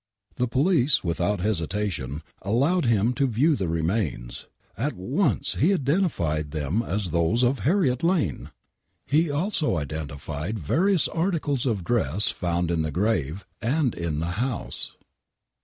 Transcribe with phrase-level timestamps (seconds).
[0.37, 4.47] The police without hesitation allowed him to view the remains.
[4.75, 8.49] He at once identified them as those of Harriet Lane!!!
[9.05, 14.95] He also identified various articles of dress found in the grave and in the house.